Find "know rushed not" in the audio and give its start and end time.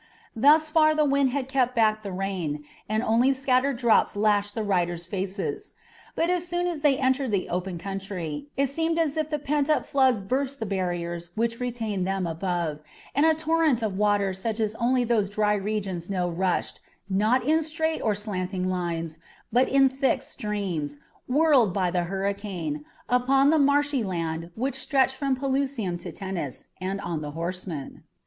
16.09-17.45